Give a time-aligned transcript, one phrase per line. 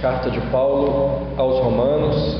[0.00, 2.38] Carta de Paulo aos Romanos,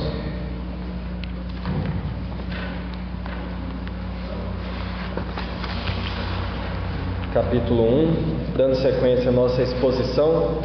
[7.33, 10.59] capítulo 1, dando sequência à nossa exposição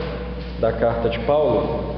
[0.61, 1.97] da carta de Paulo.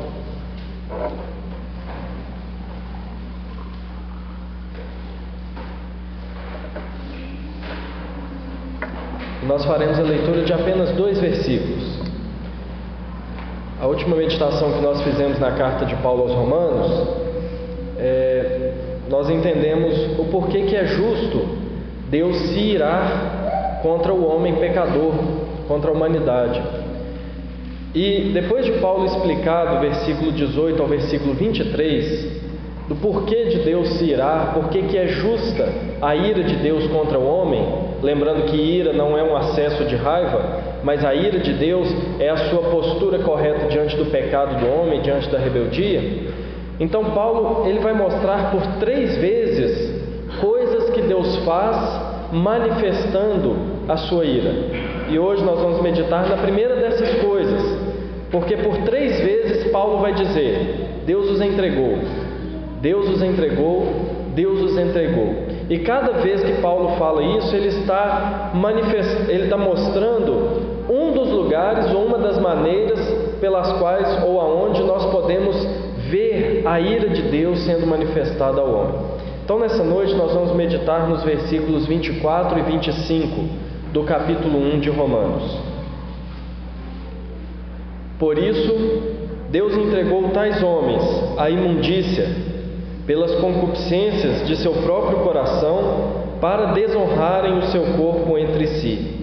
[9.47, 11.96] Nós faremos a leitura de apenas dois versículos.
[13.87, 17.07] A última meditação que nós fizemos na carta de Paulo aos Romanos,
[17.97, 18.73] é,
[19.09, 21.47] nós entendemos o porquê que é justo
[22.11, 25.15] Deus se irar contra o homem pecador,
[25.69, 26.61] contra a humanidade.
[27.95, 32.43] E depois de Paulo explicar do versículo 18 ao versículo 23,
[32.89, 37.21] do porquê de Deus se irar, porquê que é justa a ira de Deus contra
[37.21, 37.65] o homem,
[38.03, 40.56] lembrando que ira não é um acesso de raiva,
[40.87, 45.01] mas a ira de Deus é a sua postura correta diante do pecado do homem,
[45.01, 46.01] diante da rebeldia.
[46.79, 49.93] Então Paulo ele vai mostrar por três vezes
[50.41, 53.57] coisas que Deus faz manifestando
[53.89, 54.53] a sua ira.
[55.11, 57.63] E hoje nós vamos meditar na primeira dessas coisas,
[58.31, 61.99] porque por três vezes Paulo vai dizer: Deus os entregou,
[62.81, 63.87] Deus os entregou,
[64.37, 65.35] Deus os entregou.
[65.69, 69.29] E cada vez que Paulo fala isso, ele está manifest...
[69.29, 70.66] ele está mostrando
[70.97, 72.99] um dos lugares ou uma das maneiras
[73.41, 75.57] pelas quais ou aonde nós podemos
[76.09, 79.01] ver a ira de Deus sendo manifestada ao homem.
[79.45, 83.45] Então, nessa noite, nós vamos meditar nos versículos 24 e 25
[83.93, 85.59] do capítulo 1 de Romanos.
[88.19, 89.03] Por isso,
[89.51, 91.03] Deus entregou tais homens
[91.37, 92.29] à imundícia
[93.07, 99.16] pelas concupiscências de seu próprio coração, para desonrarem o seu corpo entre si.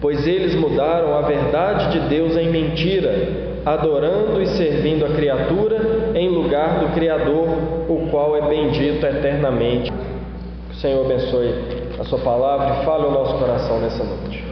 [0.00, 6.28] Pois eles mudaram a verdade de Deus em mentira, adorando e servindo a criatura em
[6.28, 7.48] lugar do Criador,
[7.88, 9.90] o qual é bendito eternamente.
[9.90, 11.54] Que o Senhor abençoe
[11.98, 14.44] a Sua palavra e fale o nosso coração nessa noite.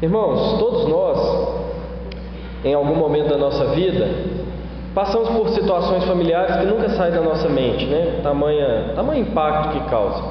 [0.00, 1.64] Irmãos, todos nós,
[2.64, 4.08] em algum momento da nossa vida,
[4.94, 8.20] Passamos por situações familiares que nunca saem da nossa mente, né?
[8.22, 10.22] Tamanha, tamanho impacto que causa.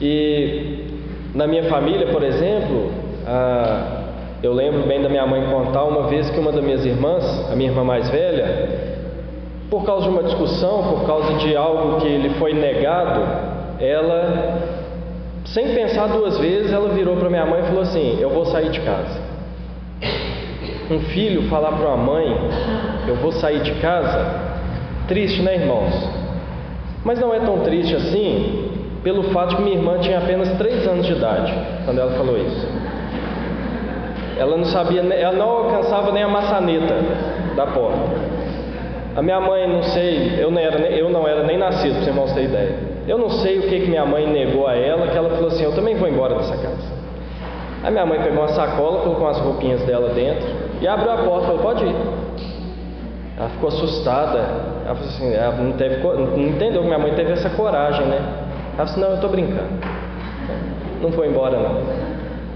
[0.00, 0.84] E
[1.32, 2.90] na minha família, por exemplo,
[3.26, 4.02] a,
[4.42, 7.56] eu lembro bem da minha mãe contar uma vez que uma das minhas irmãs, a
[7.56, 8.94] minha irmã mais velha,
[9.70, 13.20] por causa de uma discussão, por causa de algo que lhe foi negado,
[13.80, 14.58] ela,
[15.46, 18.70] sem pensar duas vezes, ela virou para minha mãe e falou assim: Eu vou sair
[18.70, 19.34] de casa
[20.90, 22.36] um filho falar para uma mãe:
[23.06, 24.26] Eu vou sair de casa,
[25.08, 25.92] triste, né, irmãos?
[27.04, 28.70] Mas não é tão triste assim,
[29.02, 32.66] pelo fato que minha irmã tinha apenas 3 anos de idade quando ela falou isso.
[34.38, 36.94] Ela não sabia, ela não alcançava nem a maçaneta
[37.54, 38.34] da porta.
[39.16, 42.32] A minha mãe, não sei, eu não era, eu não era nem nascido, para irmãos
[42.32, 42.74] terem ideia.
[43.06, 45.62] Eu não sei o que, que minha mãe negou a ela, que ela falou assim:
[45.62, 46.92] Eu também vou embora dessa casa.
[47.84, 50.48] Aí minha mãe pegou uma sacola, colocou as roupinhas dela dentro
[50.80, 51.94] e abriu a porta e falou: Pode ir.
[53.38, 54.38] Ela ficou assustada.
[54.84, 58.20] Ela falou assim: ela não, teve, não entendeu que minha mãe teve essa coragem, né?
[58.76, 59.68] Ela disse: Não, eu estou brincando.
[61.02, 62.03] Não foi embora, não.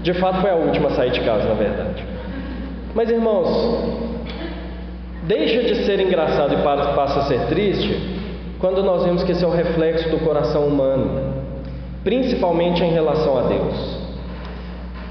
[0.01, 2.05] De fato, foi a última a sair de casa, na verdade.
[2.95, 3.47] Mas, irmãos,
[5.23, 8.19] deixa de ser engraçado e passa a ser triste
[8.59, 11.33] quando nós vemos que esse é o reflexo do coração humano,
[12.03, 13.99] principalmente em relação a Deus.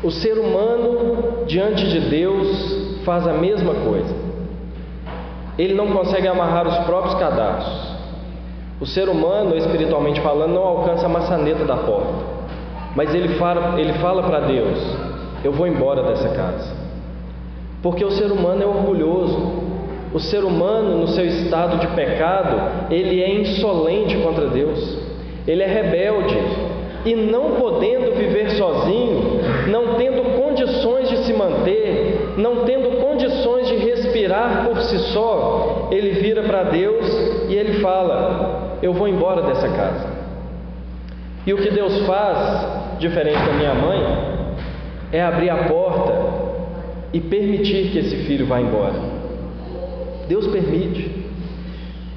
[0.03, 4.15] O ser humano, diante de Deus, faz a mesma coisa.
[5.59, 7.99] Ele não consegue amarrar os próprios cadastros.
[8.81, 12.38] O ser humano, espiritualmente falando, não alcança a maçaneta da porta.
[12.99, 14.77] Mas ele fala, ele fala para Deus:
[15.45, 16.75] Eu vou embora dessa casa.
[17.81, 19.69] Porque o ser humano é orgulhoso.
[20.13, 24.99] O ser humano, no seu estado de pecado, ele é insolente contra Deus.
[25.47, 26.37] Ele é rebelde
[27.05, 33.77] e não podendo viver sozinho, não tendo condições de se manter, não tendo condições de
[33.77, 37.06] respirar por si só, ele vira para Deus
[37.49, 40.19] e ele fala: Eu vou embora dessa casa.
[41.47, 44.00] E o que Deus faz, diferente da minha mãe,
[45.12, 46.12] é abrir a porta
[47.12, 48.95] e permitir que esse filho vá embora.
[50.29, 51.17] Deus permite.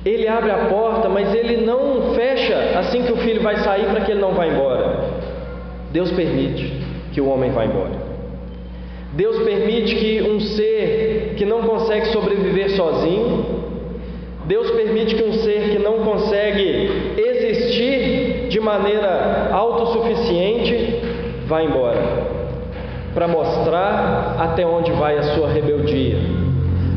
[0.04, 4.02] Ele abre a porta, mas ele não fecha assim que o filho vai sair para
[4.02, 5.00] que ele não vá embora.
[5.92, 6.74] Deus permite
[7.14, 8.02] que o homem vá embora.
[9.14, 13.46] Deus permite que um ser que não consegue sobreviver sozinho,
[14.46, 21.02] Deus permite que um ser que não consegue existir de maneira autossuficiente
[21.48, 22.02] vá embora,
[23.14, 26.18] para mostrar até onde vai a sua rebeldia,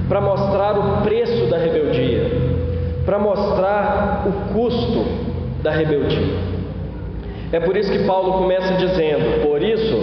[0.08, 2.54] para mostrar o preço da rebeldia
[3.04, 5.04] para mostrar o custo
[5.62, 6.54] da rebeldia.
[7.52, 9.96] É por isso que Paulo começa dizendo: Por isso,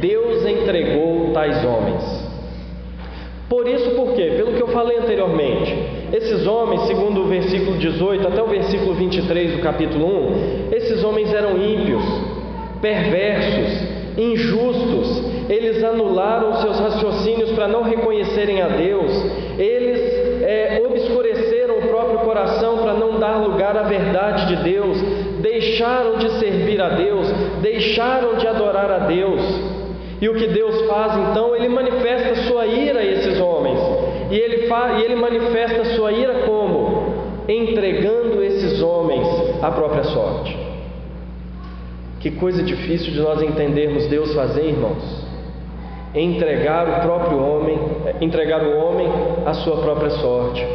[0.00, 2.28] Deus entregou tais homens.
[3.48, 4.34] Por isso, por quê?
[4.36, 5.74] Pelo que eu falei anteriormente.
[6.12, 11.32] Esses homens, segundo o versículo 18 até o versículo 23 do capítulo 1, esses homens
[11.32, 12.02] eram ímpios,
[12.80, 19.10] perversos, injustos, eles anularam seus raciocínios para não reconhecerem a Deus,
[19.58, 24.98] eles é, obscureceram o próprio coração para não dar lugar à verdade de Deus,
[25.40, 27.28] deixaram de servir a Deus,
[27.62, 29.40] deixaram de adorar a Deus.
[30.20, 31.54] E o que Deus faz então?
[31.54, 33.78] Ele manifesta sua ira a esses homens.
[34.30, 37.14] E ele, e ele manifesta sua ira como?
[37.48, 39.26] Entregando esses homens
[39.62, 40.67] à própria sorte.
[42.20, 45.26] Que coisa difícil de nós entendermos Deus fazer, irmãos.
[46.14, 47.78] Entregar o próprio homem,
[48.20, 49.06] entregar o homem
[49.46, 50.66] à sua própria sorte.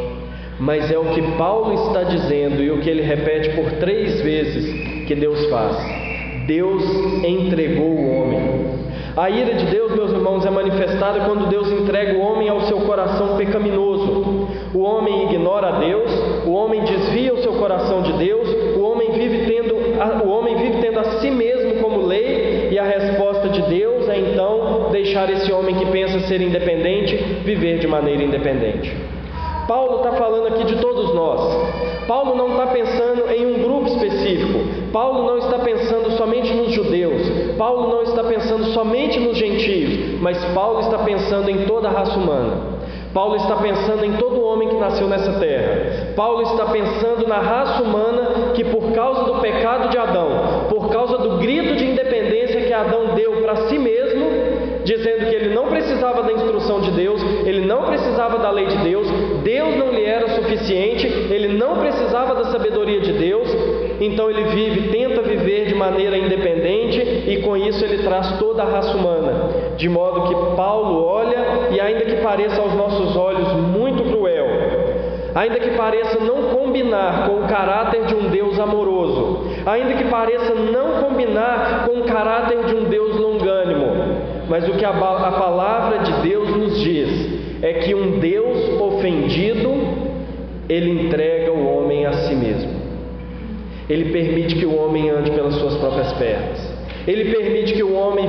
[0.58, 5.06] Mas é o que Paulo está dizendo e o que ele repete por três vezes
[5.06, 5.76] que Deus faz.
[6.46, 6.82] Deus
[7.24, 8.64] entregou o homem.
[9.16, 12.80] A ira de Deus, meus irmãos, é manifestada quando Deus entrega o homem ao seu
[12.80, 14.48] coração pecaminoso.
[14.74, 16.10] O homem ignora a Deus,
[16.46, 19.46] o homem desvia o seu coração de Deus, o homem vive
[20.24, 24.18] o homem vive tendo a si mesmo como lei, e a resposta de Deus é
[24.18, 28.94] então deixar esse homem que pensa ser independente viver de maneira independente.
[29.66, 32.06] Paulo está falando aqui de todos nós.
[32.06, 34.58] Paulo não está pensando em um grupo específico.
[34.92, 37.56] Paulo não está pensando somente nos judeus.
[37.56, 40.20] Paulo não está pensando somente nos gentios.
[40.20, 42.73] Mas Paulo está pensando em toda a raça humana.
[43.14, 46.12] Paulo está pensando em todo homem que nasceu nessa terra.
[46.16, 51.16] Paulo está pensando na raça humana que, por causa do pecado de Adão, por causa
[51.18, 54.26] do grito de independência que Adão deu para si mesmo,
[54.84, 58.78] dizendo que ele não precisava da instrução de Deus, ele não precisava da lei de
[58.78, 59.06] Deus,
[59.44, 63.48] Deus não lhe era suficiente, ele não precisava da sabedoria de Deus,
[64.00, 68.66] então ele vive, tenta viver de maneira independente e com isso ele traz toda a
[68.66, 74.02] raça humana, de modo que Paulo olha e ainda que pareça aos nossos olhos muito
[74.04, 74.46] cruel,
[75.34, 80.54] ainda que pareça não combinar com o caráter de um Deus amoroso, ainda que pareça
[80.54, 83.86] não combinar com o caráter de um Deus longânimo,
[84.48, 89.70] mas o que a, a palavra de Deus nos diz é que um Deus ofendido,
[90.68, 92.73] ele entrega o homem a si mesmo.
[93.88, 96.74] Ele permite que o homem ande pelas suas próprias pernas.
[97.06, 98.28] Ele permite que o homem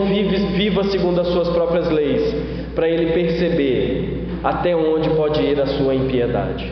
[0.58, 2.36] viva segundo as suas próprias leis,
[2.76, 6.72] para ele perceber até onde pode ir a sua impiedade,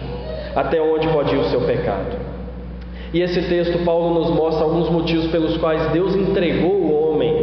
[0.56, 2.18] até onde pode ir o seu pecado.
[3.14, 7.34] E esse texto, Paulo nos mostra alguns motivos pelos quais Deus entregou o homem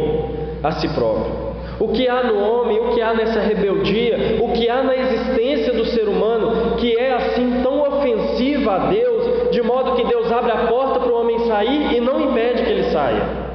[0.61, 1.51] a si próprio.
[1.79, 5.73] O que há no homem, o que há nessa rebeldia, o que há na existência
[5.73, 9.10] do ser humano que é assim tão ofensiva a Deus,
[9.51, 12.69] de modo que Deus abre a porta para o homem sair e não impede que
[12.69, 13.51] ele saia.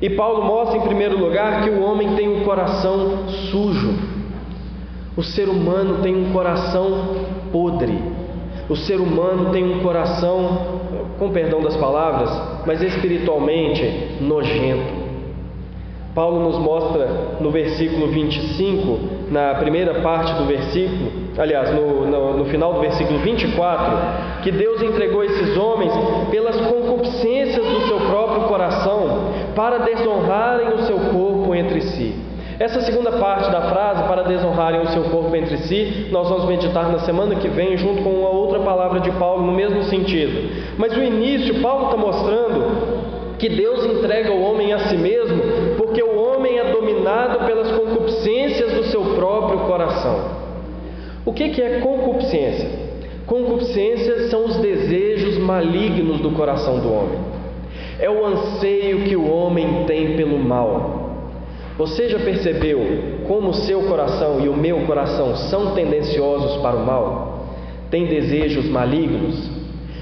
[0.00, 3.94] E Paulo mostra em primeiro lugar que o homem tem um coração sujo.
[5.16, 7.16] O ser humano tem um coração
[7.50, 7.98] podre.
[8.68, 10.80] O ser humano tem um coração,
[11.18, 12.30] com perdão das palavras,
[12.66, 15.08] mas espiritualmente nojento.
[16.14, 22.44] Paulo nos mostra no versículo 25, na primeira parte do versículo, aliás, no, no, no,
[22.46, 25.92] final do versículo 24, que Deus entregou esses homens
[26.30, 32.14] pelas concupiscências do seu próprio coração para desonrarem o seu corpo entre si.
[32.58, 36.90] Essa segunda parte da frase, para desonrarem o seu corpo entre si, nós vamos meditar
[36.90, 40.74] na semana que vem, junto com uma outra palavra de Paulo no mesmo sentido.
[40.76, 45.40] Mas o início, Paulo está mostrando que Deus entrega o homem a si mesmo,
[47.08, 50.38] dominado pelas concupiscências do seu próprio coração.
[51.24, 52.68] O que é concupiscência?
[53.26, 57.18] Concupiscências são os desejos malignos do coração do homem.
[57.98, 61.08] É o anseio que o homem tem pelo mal.
[61.76, 62.80] Você já percebeu
[63.26, 67.46] como o seu coração e o meu coração são tendenciosos para o mal?
[67.90, 69.50] Tem desejos malignos?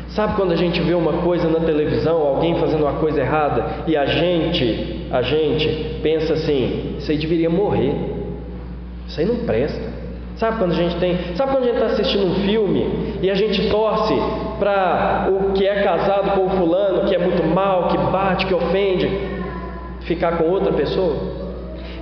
[0.08, 3.96] Sabe quando a gente vê uma coisa na televisão, alguém fazendo uma coisa errada e
[3.96, 7.94] a gente, a gente pensa assim, isso aí deveria morrer.
[9.06, 9.96] Isso aí não presta.
[10.36, 13.34] Sabe quando a gente tem, sabe quando a gente está assistindo um filme e a
[13.34, 14.14] gente torce
[14.58, 18.52] para o que é casado com o fulano, que é muito mal, que bate, que
[18.52, 19.10] ofende,
[20.02, 21.36] ficar com outra pessoa?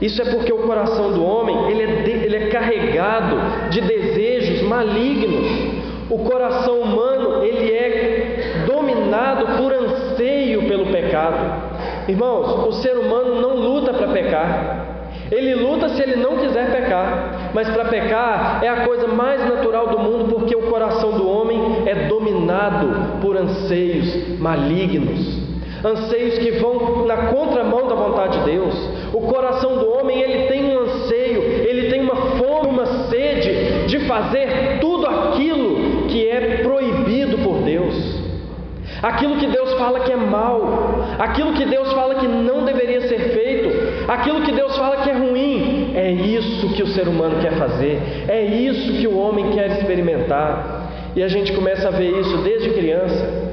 [0.03, 4.63] Isso é porque o coração do homem ele é, de, ele é carregado de desejos
[4.63, 5.85] malignos.
[6.11, 11.74] O coração humano, ele é dominado por anseio pelo pecado.
[12.07, 14.95] Irmãos, o ser humano não luta para pecar.
[15.31, 19.89] Ele luta se ele não quiser pecar, mas para pecar é a coisa mais natural
[19.89, 25.41] do mundo, porque o coração do homem é dominado por anseios malignos,
[25.83, 28.75] anseios que vão na contramão da vontade de Deus.
[29.15, 34.01] O coração do homem, ele tem um anseio, ele tem uma fome, uma sede de
[34.01, 38.24] fazer tudo aquilo que é proibido por Deus.
[39.03, 43.19] Aquilo que Deus fala que é mal, aquilo que Deus fala que não deveria ser
[43.35, 47.53] feito, aquilo que Deus fala que é ruim, é isso que o ser humano quer
[47.53, 50.85] fazer, é isso que o homem quer experimentar.
[51.17, 53.53] E a gente começa a ver isso desde criança.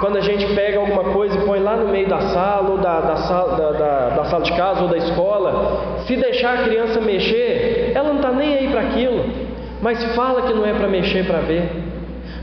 [0.00, 3.00] Quando a gente pega alguma coisa e põe lá no meio da sala, ou da,
[3.00, 7.00] da, sala, da, da, da sala de casa, ou da escola, se deixar a criança
[7.00, 9.24] mexer, ela não está nem aí para aquilo,
[9.82, 11.70] mas fala que não é para mexer para ver,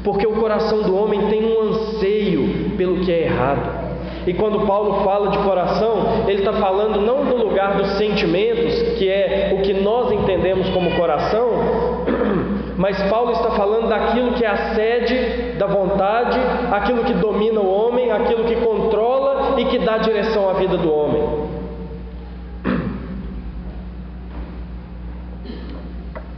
[0.08, 3.88] porque o coração do homem tem um anseio pelo que é errado.
[4.26, 9.10] E quando Paulo fala de coração, ele está falando não do lugar dos sentimentos, que
[9.10, 11.50] é o que nós entendemos como coração,
[12.78, 16.40] mas Paulo está falando daquilo que é a sede da vontade,
[16.72, 20.90] aquilo que domina o homem, aquilo que controla e que dá direção à vida do
[20.90, 21.22] homem.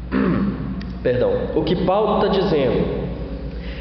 [1.04, 1.34] Perdão.
[1.56, 2.99] O que Paulo está dizendo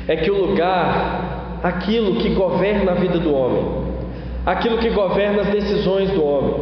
[0.09, 3.63] é que o lugar, aquilo que governa a vida do homem,
[4.47, 6.55] aquilo que governa as decisões do homem,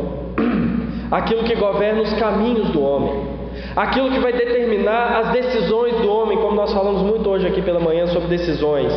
[1.12, 3.36] aquilo que governa os caminhos do homem,
[3.76, 7.78] aquilo que vai determinar as decisões do homem, como nós falamos muito hoje aqui pela
[7.78, 8.92] manhã sobre decisões.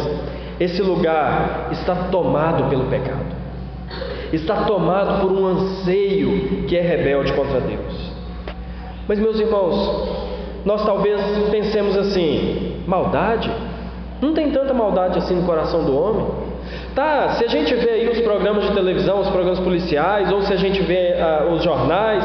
[0.59, 3.35] Esse lugar está tomado pelo pecado,
[4.33, 8.11] está tomado por um anseio que é rebelde contra Deus.
[9.07, 10.19] Mas, meus irmãos,
[10.65, 13.49] nós talvez pensemos assim: maldade?
[14.21, 16.25] Não tem tanta maldade assim no coração do homem.
[16.93, 20.51] Tá, se a gente vê aí os programas de televisão, os programas policiais, ou se
[20.51, 22.23] a gente vê uh, os jornais,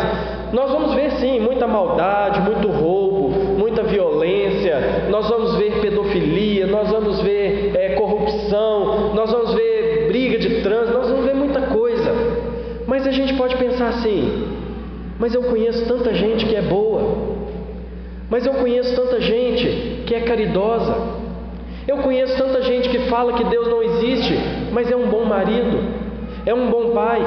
[0.53, 6.91] nós vamos ver sim muita maldade, muito roubo, muita violência, nós vamos ver pedofilia, nós
[6.91, 12.13] vamos ver é, corrupção, nós vamos ver briga de trânsito, nós vamos ver muita coisa.
[12.87, 14.49] Mas a gente pode pensar assim:
[15.19, 17.17] mas eu conheço tanta gente que é boa,
[18.31, 21.14] mas eu conheço tanta gente que é caridosa,
[21.87, 24.35] eu conheço tanta gente que fala que Deus não existe,
[24.73, 25.79] mas é um bom marido,
[26.47, 27.21] é um bom pai,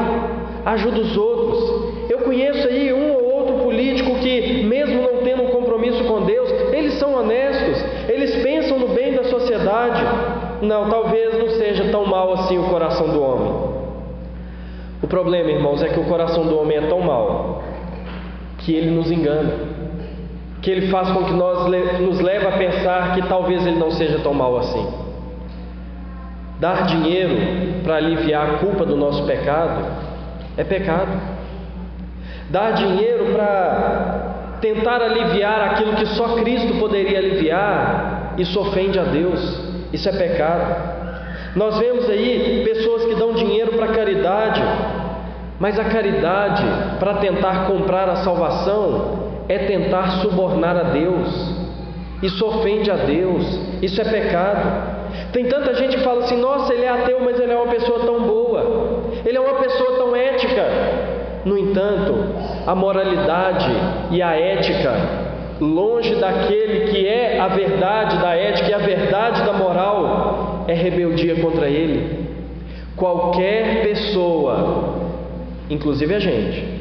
[0.65, 2.09] ajuda os outros.
[2.09, 6.49] Eu conheço aí um ou outro político que, mesmo não tendo um compromisso com Deus,
[6.73, 10.03] eles são honestos, eles pensam no bem da sociedade.
[10.61, 13.77] Não, talvez não seja tão mal assim o coração do homem.
[15.03, 17.61] O problema, irmãos, é que o coração do homem é tão mal
[18.57, 19.53] que ele nos engana,
[20.67, 21.65] que ele faz com que nós
[22.01, 24.85] nos leve a pensar que talvez ele não seja tão mal assim.
[26.59, 27.37] Dar dinheiro
[27.85, 29.85] para aliviar a culpa do nosso pecado
[30.57, 31.07] é pecado.
[32.49, 39.39] Dar dinheiro para tentar aliviar aquilo que só Cristo poderia aliviar, isso ofende a Deus,
[39.93, 41.55] isso é pecado.
[41.55, 44.61] Nós vemos aí pessoas que dão dinheiro para caridade,
[45.61, 46.65] mas a caridade
[46.99, 51.67] para tentar comprar a salvação é tentar subornar a Deus.
[52.21, 54.97] Isso ofende a Deus, isso é pecado.
[55.31, 57.99] Tem tanta gente que fala assim: nossa, ele é ateu, mas ele é uma pessoa
[57.99, 60.65] tão boa, ele é uma pessoa tão ética.
[61.45, 62.13] No entanto,
[62.65, 63.71] a moralidade
[64.11, 64.93] e a ética,
[65.61, 71.35] longe daquele que é a verdade da ética e a verdade da moral, é rebeldia
[71.35, 72.27] contra ele.
[72.97, 74.95] Qualquer pessoa,
[75.69, 76.76] inclusive a gente,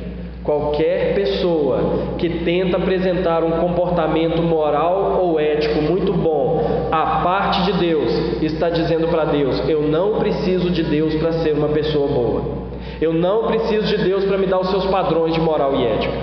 [0.46, 7.72] Qualquer pessoa que tenta apresentar um comportamento moral ou ético muito bom a parte de
[7.72, 12.42] Deus está dizendo para Deus: Eu não preciso de Deus para ser uma pessoa boa.
[13.00, 16.14] Eu não preciso de Deus para me dar os seus padrões de moral e ética.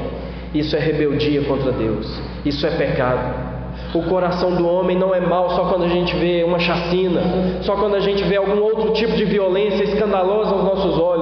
[0.53, 2.21] Isso é rebeldia contra Deus.
[2.45, 3.53] Isso é pecado.
[3.93, 7.21] O coração do homem não é mau só quando a gente vê uma chacina,
[7.61, 11.12] só quando a gente vê algum outro tipo de violência escandalosa aos nossos olhos,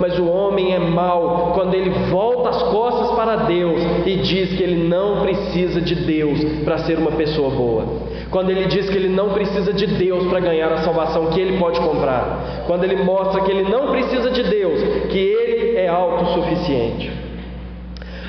[0.00, 4.62] mas o homem é mau quando ele volta as costas para Deus e diz que
[4.62, 7.84] ele não precisa de Deus para ser uma pessoa boa.
[8.30, 11.58] Quando ele diz que ele não precisa de Deus para ganhar a salvação que ele
[11.58, 12.64] pode comprar.
[12.66, 17.28] Quando ele mostra que ele não precisa de Deus, que ele é autossuficiente.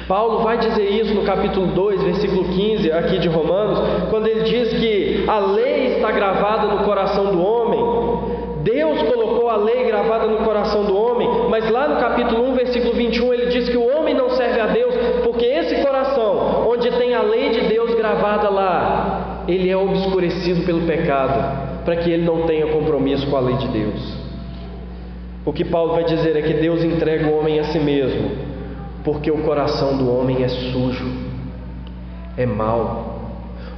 [0.09, 4.69] Paulo vai dizer isso no capítulo 2, versículo 15, aqui de Romanos, quando ele diz
[4.69, 7.98] que a lei está gravada no coração do homem.
[8.63, 12.93] Deus colocou a lei gravada no coração do homem, mas lá no capítulo 1, versículo
[12.93, 17.13] 21, ele diz que o homem não serve a Deus, porque esse coração, onde tem
[17.13, 22.45] a lei de Deus gravada lá, ele é obscurecido pelo pecado, para que ele não
[22.45, 24.17] tenha compromisso com a lei de Deus.
[25.45, 28.31] O que Paulo vai dizer é que Deus entrega o homem a si mesmo,
[29.03, 31.11] porque o coração do homem é sujo,
[32.37, 33.08] é mau.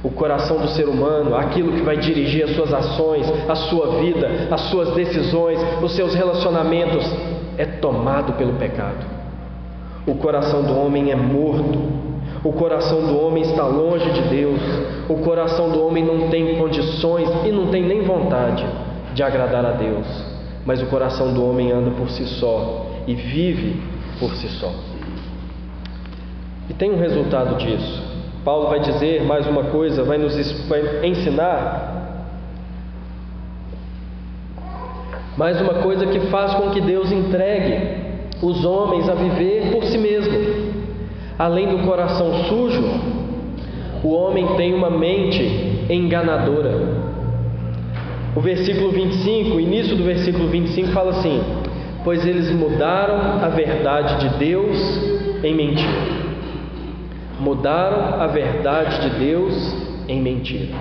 [0.02, 4.48] O coração do ser humano, aquilo que vai dirigir as suas ações, a sua vida,
[4.50, 7.08] as suas decisões, os seus relacionamentos,
[7.56, 9.06] é tomado pelo pecado.
[10.06, 11.78] O coração do homem é morto,
[12.42, 14.60] o coração do homem está longe de Deus,
[15.08, 18.66] o coração do homem não tem condições e não tem nem vontade
[19.14, 20.06] de agradar a Deus,
[20.66, 23.80] mas o coração do homem anda por si só e vive
[24.18, 24.72] por si só.
[26.68, 28.11] E tem um resultado disso.
[28.44, 30.34] Paulo vai dizer mais uma coisa, vai nos
[30.68, 32.02] vai ensinar
[35.36, 38.02] mais uma coisa que faz com que Deus entregue
[38.42, 40.32] os homens a viver por si mesmo.
[41.38, 42.82] Além do coração sujo,
[44.02, 46.72] o homem tem uma mente enganadora.
[48.34, 51.40] O versículo 25, o início do versículo 25 fala assim:
[52.02, 54.76] Pois eles mudaram a verdade de Deus
[55.44, 56.11] em mentira
[57.42, 59.76] mudaram a verdade de Deus
[60.08, 60.74] em mentira.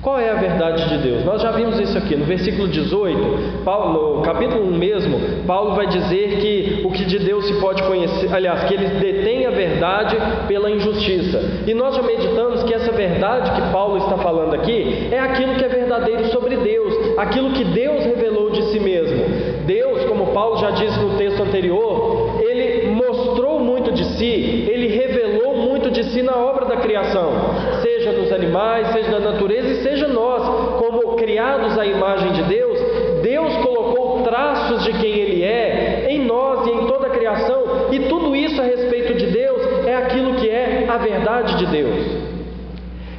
[0.00, 1.24] Qual é a verdade de Deus?
[1.24, 5.88] Nós já vimos isso aqui no versículo 18, Paulo, no capítulo 1 mesmo, Paulo vai
[5.88, 10.16] dizer que o que de Deus se pode conhecer, aliás, que ele detém a verdade
[10.46, 11.64] pela injustiça.
[11.66, 15.64] E nós já meditamos que essa verdade que Paulo está falando aqui é aquilo que
[15.64, 19.18] é verdadeiro sobre Deus, aquilo que Deus revelou de si mesmo.
[19.66, 24.77] Deus, como Paulo já disse no texto anterior, ele mostrou muito de si, ele
[26.08, 27.32] si na obra da criação,
[27.82, 30.42] seja nos animais, seja na natureza e seja nós,
[30.78, 32.78] como criados à imagem de Deus,
[33.22, 38.00] Deus colocou traços de quem Ele é em nós e em toda a criação, e
[38.00, 42.28] tudo isso a respeito de Deus é aquilo que é a verdade de Deus.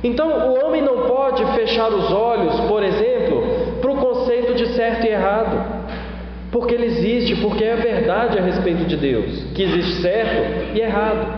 [0.03, 3.43] Então, o homem não pode fechar os olhos, por exemplo,
[3.81, 5.79] para o conceito de certo e errado.
[6.51, 10.79] Porque ele existe, porque é a verdade a respeito de Deus, que existe certo e
[10.79, 11.28] errado.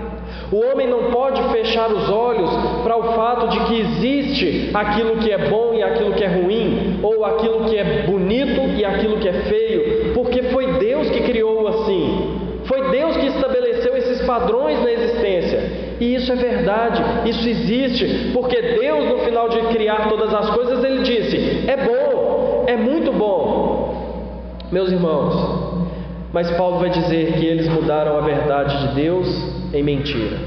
[0.52, 2.50] O homem não pode fechar os olhos
[2.84, 7.00] para o fato de que existe aquilo que é bom e aquilo que é ruim,
[7.02, 11.66] ou aquilo que é bonito e aquilo que é feio, porque foi Deus que criou
[11.70, 12.38] assim.
[12.66, 15.60] Foi Deus que estabeleceu esses padrões na existência.
[16.02, 20.84] E isso é verdade, isso existe, porque Deus, no final de criar todas as coisas,
[20.84, 24.60] ele disse: é bom, é muito bom.
[24.70, 25.82] Meus irmãos,
[26.34, 30.38] mas Paulo vai dizer que eles mudaram a verdade de Deus em mentira.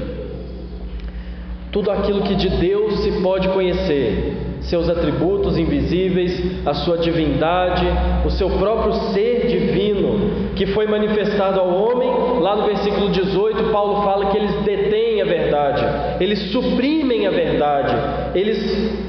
[1.71, 7.85] Tudo aquilo que de Deus se pode conhecer, seus atributos invisíveis, a sua divindade,
[8.25, 14.03] o seu próprio ser divino, que foi manifestado ao homem, lá no versículo 18, Paulo
[14.03, 15.83] fala que eles detêm a verdade,
[16.21, 17.93] eles suprimem a verdade,
[18.33, 18.57] eles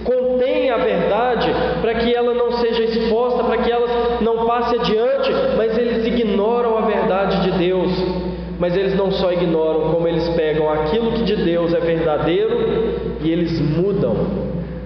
[0.02, 1.48] contêm a verdade
[1.80, 6.76] para que ela não seja exposta, para que ela não passe adiante, mas eles ignoram
[6.76, 8.25] a verdade de Deus
[8.58, 13.30] mas eles não só ignoram, como eles pegam aquilo que de Deus é verdadeiro e
[13.30, 14.16] eles mudam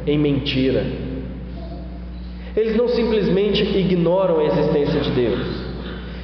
[0.06, 0.84] em mentira.
[2.56, 5.70] Eles não simplesmente ignoram a existência de Deus.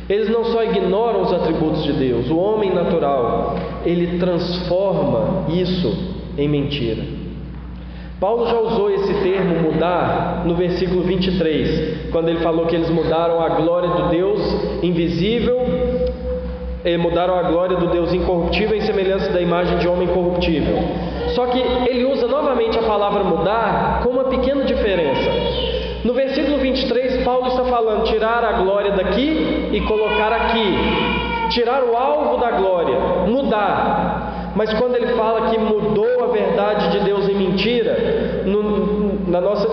[0.09, 6.49] Eles não só ignoram os atributos de Deus, o homem natural, ele transforma isso em
[6.49, 7.03] mentira.
[8.21, 13.43] Paulo já usou esse termo mudar no versículo 23, quando ele falou que eles mudaram
[13.43, 14.41] a glória do Deus
[14.83, 15.59] invisível
[16.97, 20.77] mudaram a glória do Deus incorruptível em semelhança da imagem de homem corruptível.
[21.35, 25.29] Só que ele usa novamente a palavra mudar com uma pequena diferença.
[26.05, 30.75] No versículo 23, Paulo está falando tirar a glória daqui e colocar aqui.
[31.51, 32.97] Tirar o alvo da glória,
[33.27, 34.53] mudar.
[34.55, 39.69] Mas quando ele fala que mudou a verdade de Deus em mentira, no, na, nossa,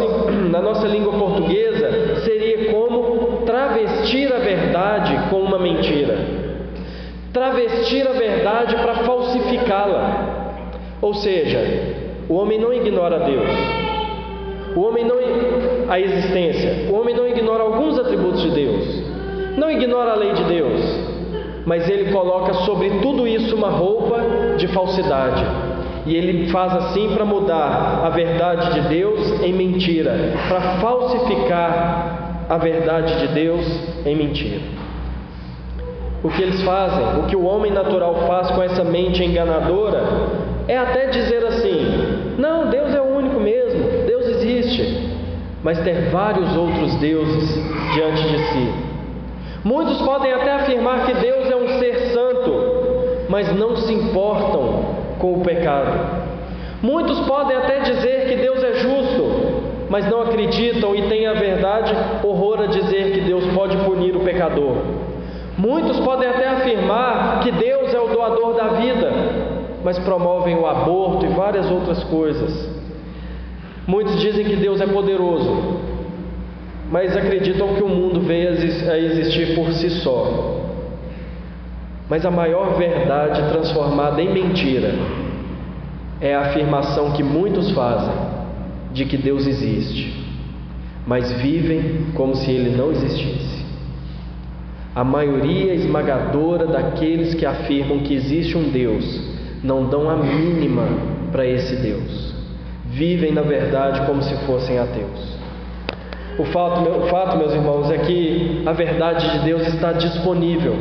[0.50, 6.43] na nossa língua portuguesa, seria como travestir a verdade com uma mentira
[7.34, 10.54] travestir a verdade para falsificá-la.
[11.02, 11.60] Ou seja,
[12.30, 13.50] o homem não ignora Deus,
[14.76, 15.18] o homem não
[15.90, 19.04] a existência, o homem não ignora alguns atributos de Deus,
[19.58, 20.82] não ignora a lei de Deus,
[21.66, 24.22] mas ele coloca sobre tudo isso uma roupa
[24.58, 25.44] de falsidade.
[26.06, 32.58] E ele faz assim para mudar a verdade de Deus em mentira, para falsificar a
[32.58, 33.66] verdade de Deus
[34.06, 34.83] em mentira
[36.24, 40.02] o que eles fazem, o que o homem natural faz com essa mente enganadora,
[40.68, 45.18] é até dizer assim: não, Deus é o único mesmo, Deus existe,
[45.62, 47.54] mas ter vários outros deuses
[47.94, 48.74] diante de si.
[49.66, 52.54] Muitos podem até afirmar que Deus é um ser santo,
[53.30, 56.24] mas não se importam com o pecado.
[56.82, 61.94] Muitos podem até dizer que Deus é justo, mas não acreditam e têm a verdade
[62.24, 64.76] horror a dizer que Deus pode punir o pecador.
[65.58, 69.12] Muitos podem até afirmar que Deus é o doador da vida,
[69.84, 72.70] mas promovem o aborto e várias outras coisas.
[73.86, 75.80] Muitos dizem que Deus é poderoso,
[76.90, 80.62] mas acreditam que o mundo veio a existir por si só.
[82.10, 84.94] Mas a maior verdade transformada em mentira
[86.20, 88.14] é a afirmação que muitos fazem
[88.94, 90.14] de que Deus existe,
[91.06, 93.63] mas vivem como se ele não existisse.
[94.96, 99.04] A maioria esmagadora daqueles que afirmam que existe um Deus
[99.64, 100.88] não dão a mínima
[101.32, 102.34] para esse Deus.
[102.86, 105.34] Vivem, na verdade, como se fossem ateus.
[106.38, 110.76] O fato, o fato, meus irmãos, é que a verdade de Deus está disponível,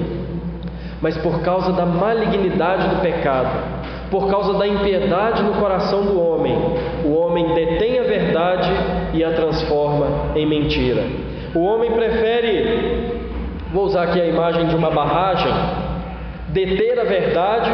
[1.00, 6.54] mas por causa da malignidade do pecado, por causa da impiedade no coração do homem,
[7.04, 8.70] o homem detém a verdade
[9.14, 11.02] e a transforma em mentira.
[11.54, 13.21] O homem prefere,
[13.72, 15.52] vou usar aqui a imagem de uma barragem,
[16.48, 17.70] deter a verdade,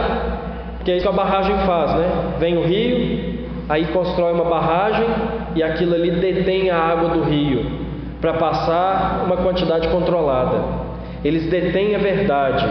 [0.84, 2.34] que é isso que a barragem faz, né?
[2.38, 5.06] Vem o rio, aí constrói uma barragem
[5.54, 7.88] e aquilo ali detém a água do rio
[8.20, 10.88] para passar uma quantidade controlada.
[11.24, 12.66] Eles detêm a verdade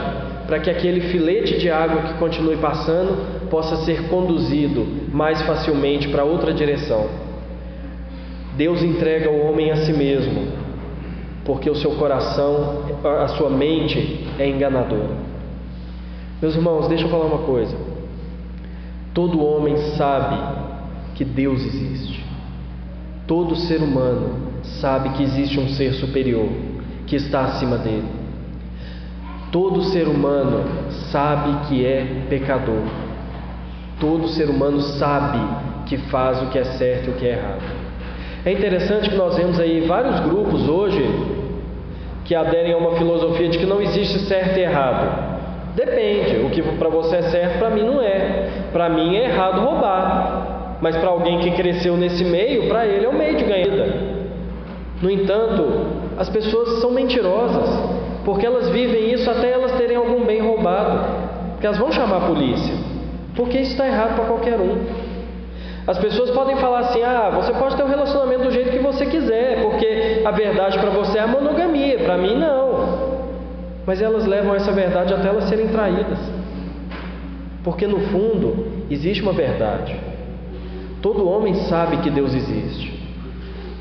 [0.47, 6.23] para que aquele filete de água que continue passando possa ser conduzido mais facilmente para
[6.23, 7.07] outra direção.
[8.55, 10.47] Deus entrega o homem a si mesmo,
[11.45, 15.15] porque o seu coração, a sua mente é enganadora.
[16.41, 17.75] Meus irmãos, deixa eu falar uma coisa.
[19.13, 20.37] Todo homem sabe
[21.15, 22.23] que Deus existe.
[23.25, 24.47] Todo ser humano
[24.79, 26.47] sabe que existe um ser superior
[27.07, 28.07] que está acima dele.
[29.51, 30.63] Todo ser humano
[31.11, 32.83] sabe que é pecador.
[33.99, 35.39] Todo ser humano sabe
[35.87, 37.63] que faz o que é certo e o que é errado.
[38.45, 41.03] É interessante que nós vemos aí vários grupos hoje
[42.27, 45.37] que aderem a uma filosofia de que não existe certo e errado.
[45.75, 48.49] Depende, o que para você é certo, para mim não é.
[48.71, 53.09] Para mim é errado roubar, mas para alguém que cresceu nesse meio, para ele é
[53.09, 53.87] o meio de ganhar.
[55.01, 55.63] No entanto,
[56.17, 57.69] as pessoas são mentirosas
[58.25, 60.99] porque elas vivem isso até elas terem algum bem roubado,
[61.51, 62.73] porque elas vão chamar a polícia,
[63.33, 64.75] porque isso está errado para qualquer um.
[65.87, 69.05] As pessoas podem falar assim: ah, você pode ter um relacionamento do jeito que você
[69.05, 73.15] quiser, porque a verdade para você é a monogamia, para mim não.
[73.85, 76.19] Mas elas levam essa verdade até elas serem traídas,
[77.63, 79.95] porque no fundo existe uma verdade.
[81.01, 83.01] Todo homem sabe que Deus existe,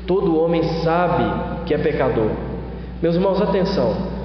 [0.05, 2.31] todo homem sabe que é pecador.
[3.01, 4.15] Meus irmãos, atenção.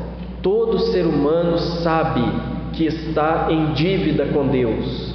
[0.40, 2.22] Todo ser humano sabe
[2.72, 5.11] que está em dívida com Deus.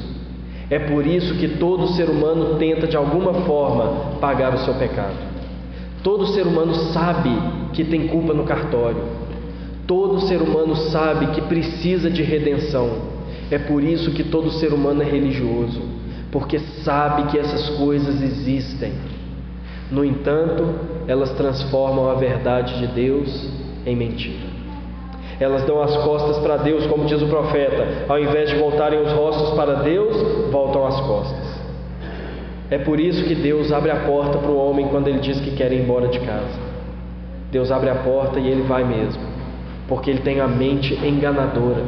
[0.70, 5.16] É por isso que todo ser humano tenta de alguma forma pagar o seu pecado.
[6.04, 7.30] Todo ser humano sabe
[7.74, 9.02] que tem culpa no cartório.
[9.86, 12.90] Todo ser humano sabe que precisa de redenção.
[13.50, 15.82] É por isso que todo ser humano é religioso,
[16.32, 18.92] porque sabe que essas coisas existem.
[19.90, 20.66] No entanto,
[21.08, 23.50] elas transformam a verdade de Deus
[23.86, 24.47] em mentira.
[25.40, 28.06] Elas dão as costas para Deus, como diz o profeta.
[28.08, 31.58] Ao invés de voltarem os rostos para Deus, voltam as costas.
[32.70, 35.52] É por isso que Deus abre a porta para o homem quando ele diz que
[35.56, 36.60] quer ir embora de casa.
[37.52, 39.22] Deus abre a porta e ele vai mesmo,
[39.88, 41.84] porque ele tem a mente enganadora,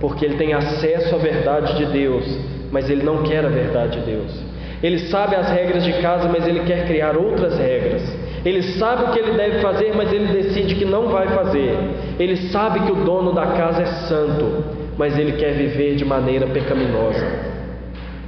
[0.00, 2.24] porque ele tem acesso à verdade de Deus,
[2.70, 4.42] mas ele não quer a verdade de Deus.
[4.82, 8.02] Ele sabe as regras de casa, mas ele quer criar outras regras.
[8.46, 11.76] Ele sabe o que ele deve fazer, mas ele decide que não vai fazer.
[12.16, 14.62] Ele sabe que o dono da casa é santo,
[14.96, 17.26] mas ele quer viver de maneira pecaminosa,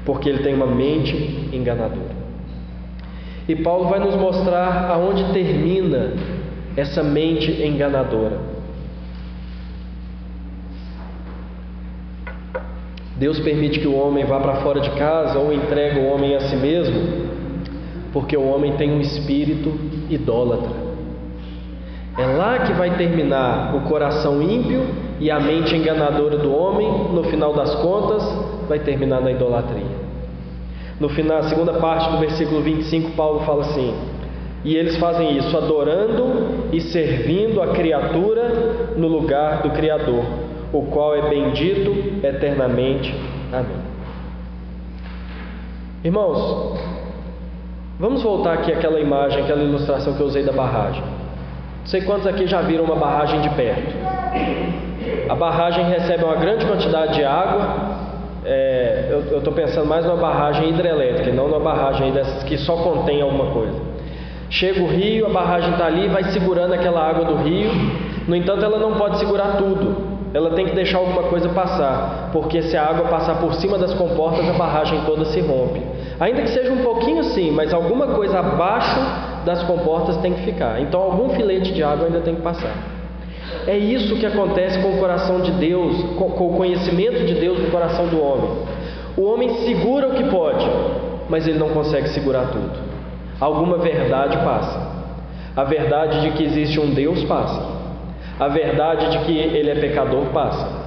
[0.04, 2.18] porque ele tem uma mente enganadora.
[3.48, 6.14] E Paulo vai nos mostrar aonde termina
[6.76, 8.40] essa mente enganadora.
[13.16, 16.40] Deus permite que o homem vá para fora de casa ou entrega o homem a
[16.40, 17.28] si mesmo
[18.12, 19.72] porque o homem tem um espírito
[20.08, 20.88] idólatra.
[22.18, 24.82] É lá que vai terminar o coração ímpio
[25.20, 28.22] e a mente enganadora do homem, no final das contas,
[28.68, 30.08] vai terminar na idolatria.
[30.98, 33.94] No final, na segunda parte do versículo 25, Paulo fala assim:
[34.64, 40.24] E eles fazem isso adorando e servindo a criatura no lugar do Criador,
[40.72, 43.14] o qual é bendito eternamente.
[43.52, 43.88] Amém.
[46.02, 46.97] Irmãos,
[47.98, 51.02] Vamos voltar aqui àquela imagem, aquela ilustração que eu usei da barragem.
[51.02, 53.92] Não sei quantos aqui já viram uma barragem de perto.
[55.28, 57.98] A barragem recebe uma grande quantidade de água.
[58.44, 63.20] É, eu estou pensando mais numa barragem hidrelétrica, não numa barragem dessas que só contém
[63.20, 63.74] alguma coisa.
[64.48, 67.72] Chega o rio, a barragem está ali, vai segurando aquela água do rio.
[68.28, 69.96] No entanto, ela não pode segurar tudo.
[70.32, 73.92] Ela tem que deixar alguma coisa passar, porque se a água passar por cima das
[73.94, 75.97] comportas, a barragem toda se rompe.
[76.20, 79.00] Ainda que seja um pouquinho sim, mas alguma coisa abaixo
[79.44, 80.80] das comportas tem que ficar.
[80.80, 82.74] Então algum filete de água ainda tem que passar.
[83.66, 87.70] É isso que acontece com o coração de Deus, com, o conhecimento de Deus no
[87.70, 88.50] coração do homem.
[89.16, 90.68] O homem segura o que pode,
[91.28, 92.70] mas ele não consegue segurar tudo.
[93.40, 94.88] Alguma verdade passa.
[95.56, 97.62] A verdade de que existe um Deus passa.
[98.40, 100.77] A verdade de que ele é pecador passa.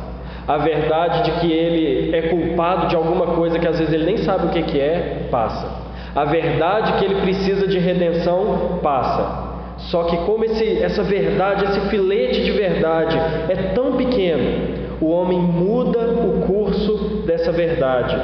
[0.47, 4.17] A verdade de que ele é culpado de alguma coisa que às vezes ele nem
[4.17, 5.67] sabe o que, é, passa.
[6.15, 9.51] A verdade que ele precisa de redenção, passa.
[9.77, 13.17] Só que, como esse, essa verdade, esse filete de verdade
[13.49, 18.19] é tão pequeno, o homem muda o curso dessa verdade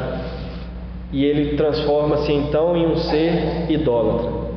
[1.12, 4.48] e ele transforma-se então em um ser idólatra.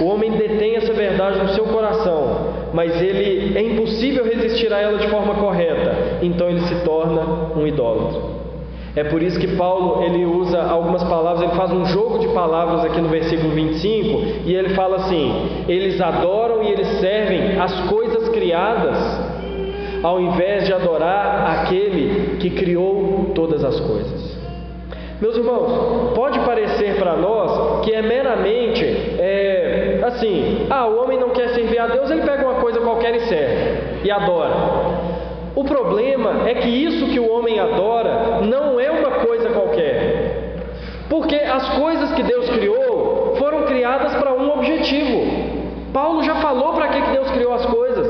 [0.00, 4.98] O homem detém essa verdade no seu coração, mas ele é impossível resistir a ela
[4.98, 7.22] de forma correta, então ele se torna
[7.56, 8.38] um idólatra.
[8.96, 12.84] É por isso que Paulo ele usa algumas palavras, ele faz um jogo de palavras
[12.84, 18.28] aqui no versículo 25 e ele fala assim: eles adoram e eles servem as coisas
[18.30, 18.98] criadas,
[20.02, 24.37] ao invés de adorar aquele que criou todas as coisas.
[25.20, 28.84] Meus irmãos, pode parecer para nós que é meramente
[29.18, 33.16] é, assim: ah, o homem não quer servir a Deus, ele pega uma coisa qualquer
[33.16, 34.54] e serve, e adora.
[35.56, 40.54] O problema é que isso que o homem adora não é uma coisa qualquer,
[41.10, 45.58] porque as coisas que Deus criou foram criadas para um objetivo.
[45.92, 48.06] Paulo já falou para que Deus criou as coisas.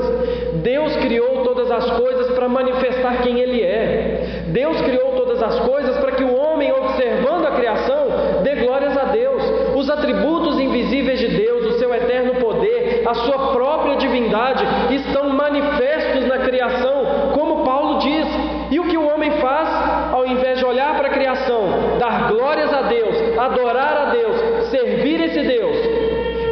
[0.61, 4.43] Deus criou todas as coisas para manifestar quem Ele é.
[4.49, 8.07] Deus criou todas as coisas para que o homem, observando a criação,
[8.41, 9.43] dê glórias a Deus.
[9.75, 14.63] Os atributos invisíveis de Deus, o seu eterno poder, a sua própria divindade
[14.95, 18.27] estão manifestos na criação, como Paulo diz.
[18.71, 22.73] E o que o homem faz, ao invés de olhar para a criação, dar glórias
[22.73, 25.75] a Deus, adorar a Deus, servir esse Deus,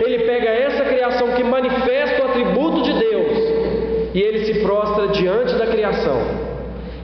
[0.06, 3.38] ele pega essa criação que manifesta o atributo de Deus
[4.14, 6.47] e ele se prostra diante da criação,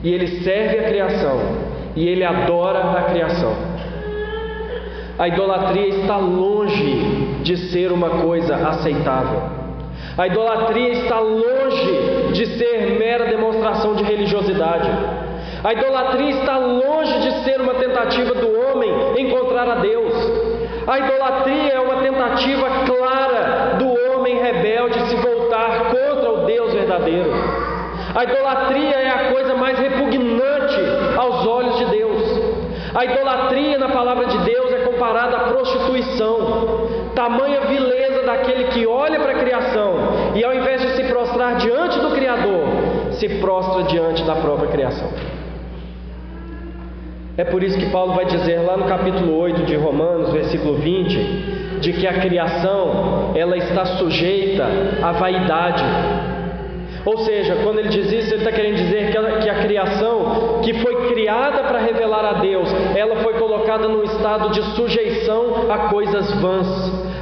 [0.04, 1.40] e ele serve a criação,
[1.96, 3.56] e ele adora a criação.
[5.18, 9.42] A idolatria está longe de ser uma coisa aceitável.
[10.18, 14.90] A idolatria está longe de ser mera demonstração de religiosidade.
[15.64, 20.12] A idolatria está longe de ser uma tentativa do homem encontrar a Deus.
[20.86, 27.30] A idolatria é uma tentativa clara do homem rebelde se voltar contra o Deus verdadeiro.
[28.14, 30.80] A idolatria é a coisa mais repugnante
[31.16, 32.22] aos olhos de Deus.
[32.94, 39.18] A idolatria na palavra de Deus é comparada à prostituição, tamanha vileza daquele que olha
[39.18, 39.96] para a criação
[40.34, 42.66] e ao invés de se prostrar diante do Criador,
[43.12, 45.10] se prostra diante da própria criação.
[47.36, 51.80] É por isso que Paulo vai dizer lá no capítulo 8 de Romanos, versículo 20,
[51.80, 54.64] de que a criação ela está sujeita
[55.02, 55.84] à vaidade.
[57.04, 60.60] Ou seja, quando ele diz isso, ele está querendo dizer que a, que a criação,
[60.62, 65.88] que foi criada para revelar a Deus, ela foi colocada num estado de sujeição a
[65.88, 66.66] coisas vãs,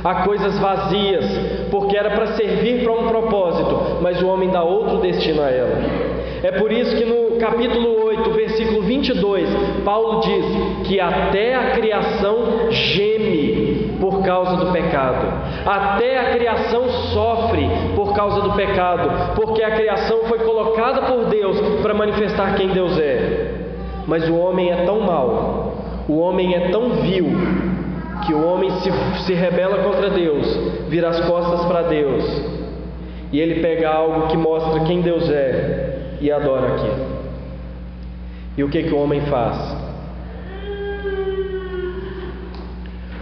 [0.05, 1.25] a coisas vazias,
[1.71, 6.13] porque era para servir para um propósito, mas o homem dá outro destino a ela.
[6.43, 9.49] É por isso que no capítulo 8, versículo 22,
[9.85, 10.45] Paulo diz
[10.89, 15.27] que até a criação geme por causa do pecado,
[15.65, 17.69] até a criação sofre
[18.13, 22.99] por causa do pecado, porque a criação foi colocada por Deus para manifestar quem Deus
[22.99, 23.55] é.
[24.07, 25.73] Mas o homem é tão mau,
[26.07, 27.33] o homem é tão vil,
[28.27, 28.93] que o homem se,
[29.25, 30.47] se rebela contra Deus,
[30.89, 32.25] vira as costas para Deus,
[33.33, 37.23] e ele pega algo que mostra quem Deus é e adora aquilo.
[38.59, 39.75] E o que, que o homem faz?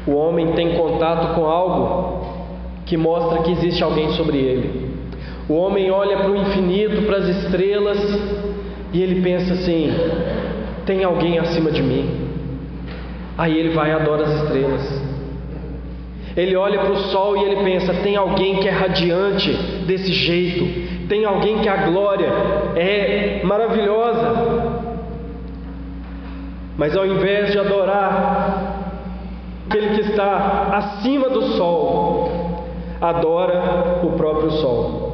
[0.04, 2.19] O homem tem contato com algo
[2.90, 4.90] que mostra que existe alguém sobre ele.
[5.48, 8.00] O homem olha para o infinito, para as estrelas,
[8.92, 9.94] e ele pensa assim:
[10.84, 12.10] tem alguém acima de mim.
[13.38, 15.02] Aí ele vai e adora as estrelas.
[16.36, 19.52] Ele olha para o sol e ele pensa: tem alguém que é radiante
[19.86, 22.28] desse jeito, tem alguém que a glória
[22.74, 24.80] é maravilhosa.
[26.76, 28.96] Mas ao invés de adorar
[29.68, 32.29] aquele que está acima do sol,
[33.00, 35.10] adora o próprio sol.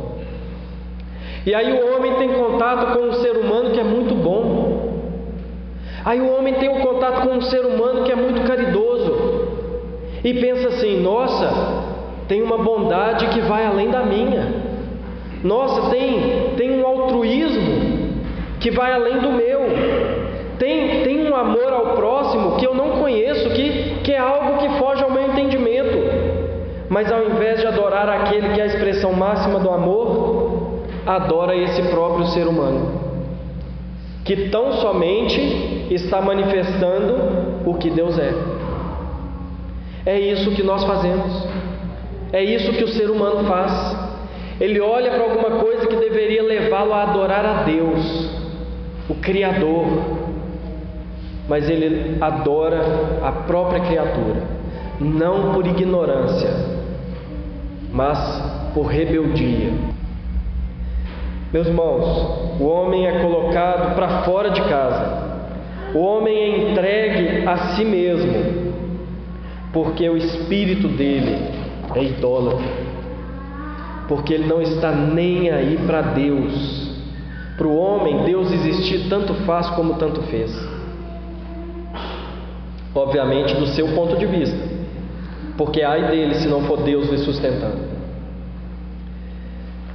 [1.46, 4.96] E aí o homem tem contato com um ser humano que é muito bom.
[6.04, 9.46] Aí o homem tem um contato com um ser humano que é muito caridoso.
[10.24, 11.84] E pensa assim: nossa,
[12.26, 14.52] tem uma bondade que vai além da minha.
[15.44, 18.16] Nossa, tem, tem um altruísmo
[18.58, 19.60] que vai além do meu.
[20.58, 24.78] Tem, tem um amor ao próximo que eu não conheço, que, que é algo que
[24.78, 25.96] foge ao meu entendimento.
[26.96, 31.82] Mas ao invés de adorar aquele que é a expressão máxima do amor, adora esse
[31.90, 32.98] próprio ser humano,
[34.24, 38.32] que tão somente está manifestando o que Deus é.
[40.06, 41.46] É isso que nós fazemos,
[42.32, 43.94] é isso que o ser humano faz.
[44.58, 48.30] Ele olha para alguma coisa que deveria levá-lo a adorar a Deus,
[49.06, 49.86] o Criador,
[51.46, 52.80] mas ele adora
[53.22, 54.42] a própria criatura,
[54.98, 56.75] não por ignorância,
[57.96, 59.72] mas por rebeldia.
[61.52, 65.48] Meus irmãos, o homem é colocado para fora de casa,
[65.94, 68.72] o homem é entregue a si mesmo,
[69.72, 71.50] porque o espírito dele
[71.94, 72.86] é idólatra
[74.08, 76.86] porque ele não está nem aí para Deus.
[77.56, 80.52] Para o homem, Deus existir tanto faz como tanto fez.
[82.94, 84.58] Obviamente, do seu ponto de vista,
[85.56, 87.85] porque ai dele se não for Deus lhe sustentando.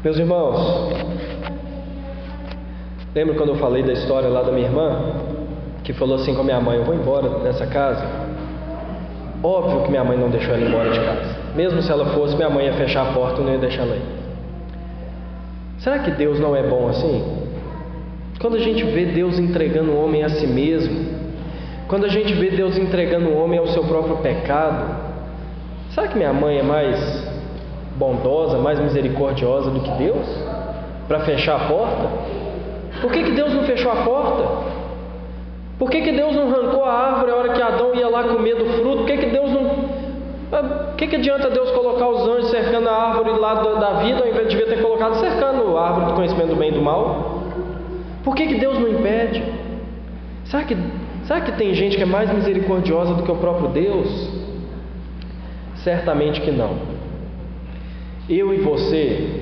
[0.04, 0.96] Meus irmãos,
[3.14, 5.00] lembra quando eu falei da história lá da minha irmã,
[5.84, 8.04] que falou assim com a minha mãe: Eu vou embora dessa casa?
[9.44, 11.36] Óbvio que minha mãe não deixou ela embora de casa.
[11.56, 13.96] Mesmo se ela fosse, minha mãe ia fechar a porta e não ia deixar ela
[13.96, 14.02] ir.
[15.78, 17.24] Será que Deus não é bom assim?
[18.40, 21.12] Quando a gente vê Deus entregando o homem a si mesmo,
[21.88, 24.96] quando a gente vê Deus entregando o homem ao seu próprio pecado,
[25.92, 27.31] será que minha mãe é mais
[28.02, 30.26] bondosa, mais misericordiosa do que Deus?
[31.08, 32.10] Para fechar a porta?
[33.00, 34.44] Por que, que Deus não fechou a porta?
[35.78, 38.56] Por que, que Deus não arrancou a árvore a hora que Adão ia lá comer
[38.56, 38.98] do fruto?
[38.98, 39.62] Por que, que Deus não
[40.52, 44.28] o que, que adianta Deus colocar os anjos cercando a árvore lá da vida, ao
[44.28, 47.42] invés de ter colocado cercando a árvore do conhecimento do bem e do mal?
[48.24, 49.42] Por que, que Deus não impede?
[50.46, 50.76] Será que,
[51.24, 54.30] será que tem gente que é mais misericordiosa do que o próprio Deus?
[55.78, 57.01] Certamente que não.
[58.32, 59.41] Eu e você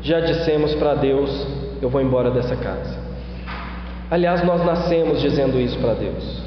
[0.00, 1.46] já dissemos para Deus:
[1.82, 2.98] Eu vou embora dessa casa.
[4.10, 6.40] Aliás, nós nascemos dizendo isso para Deus.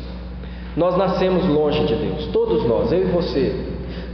[0.75, 3.55] Nós nascemos longe de Deus, todos nós, eu e você.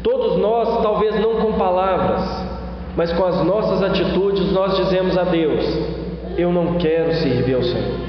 [0.04, 2.22] Todos nós, talvez não com palavras,
[2.98, 5.64] mas com as nossas atitudes, nós dizemos a Deus:
[6.38, 8.00] Eu não quero servir ao Senhor.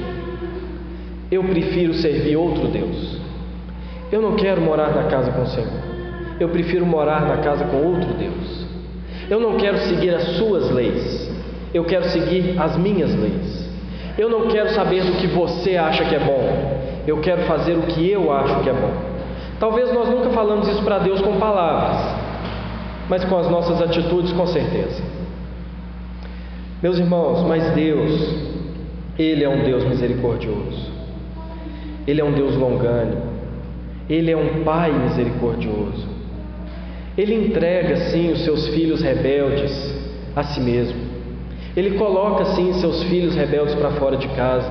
[1.31, 3.17] Eu prefiro servir outro Deus.
[4.11, 5.71] Eu não quero morar na casa com o Senhor.
[6.37, 8.62] Eu prefiro morar na casa com outro Deus.
[9.29, 11.31] Eu não quero seguir as suas leis.
[11.73, 13.69] Eu quero seguir as minhas leis.
[14.17, 16.83] Eu não quero saber do que você acha que é bom.
[17.07, 19.13] Eu quero fazer o que eu acho que é bom.
[19.59, 22.15] Talvez nós nunca falamos isso para Deus com palavras,
[23.09, 25.01] mas com as nossas atitudes, com certeza.
[26.81, 28.35] Meus irmãos, mas Deus,
[29.17, 30.91] Ele é um Deus misericordioso,
[32.05, 33.21] Ele é um Deus longânimo,
[34.09, 36.12] Ele é um Pai misericordioso.
[37.17, 39.71] Ele entrega, sim, os seus filhos rebeldes
[40.35, 40.99] a si mesmo.
[41.75, 44.69] Ele coloca, sim, seus filhos rebeldes para fora de casa.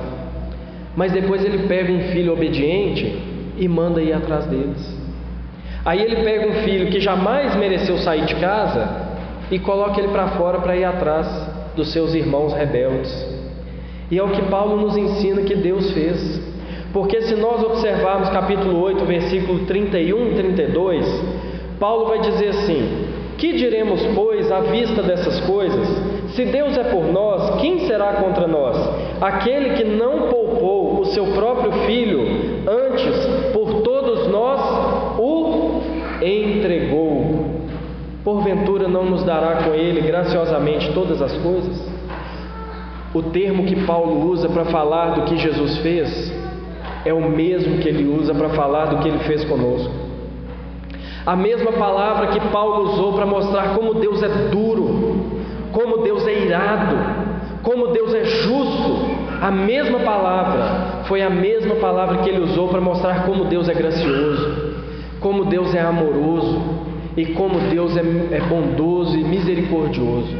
[0.95, 3.17] Mas depois ele pega um filho obediente
[3.57, 5.03] e manda ir atrás deles.
[5.85, 8.87] Aí ele pega um filho que jamais mereceu sair de casa
[9.51, 11.27] e coloca ele para fora para ir atrás
[11.75, 13.11] dos seus irmãos rebeldes.
[14.09, 16.41] E é o que Paulo nos ensina que Deus fez.
[16.93, 21.23] Porque se nós observarmos capítulo 8, versículo 31 e 32,
[21.79, 23.07] Paulo vai dizer assim:
[23.37, 25.87] Que diremos, pois, à vista dessas coisas?
[26.33, 28.75] Se Deus é por nós, quem será contra nós?
[29.21, 32.21] Aquele que não poupou o seu próprio filho,
[32.67, 35.81] antes por todos nós o
[36.21, 37.53] entregou.
[38.23, 41.93] Porventura não nos dará com ele graciosamente todas as coisas?
[43.13, 46.33] O termo que Paulo usa para falar do que Jesus fez
[47.05, 50.02] é o mesmo que ele usa para falar do que ele fez conosco.
[51.25, 55.15] A mesma palavra que Paulo usou para mostrar como Deus é duro,
[55.71, 56.95] como Deus é irado,
[57.63, 59.13] como Deus é justo.
[59.41, 63.73] A mesma palavra foi a mesma palavra que ele usou para mostrar como Deus é
[63.73, 64.75] gracioso,
[65.19, 66.61] como Deus é amoroso
[67.15, 70.35] e como Deus é, é bondoso e misericordioso.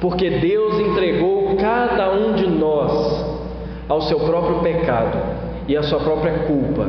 [0.00, 3.36] Porque Deus entregou cada um de nós
[3.88, 5.18] ao seu próprio pecado
[5.68, 6.88] e à sua própria culpa.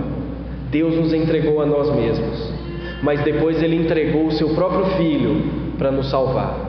[0.70, 2.54] Deus nos entregou a nós mesmos,
[3.02, 6.68] mas depois Ele entregou o seu próprio Filho para nos salvar.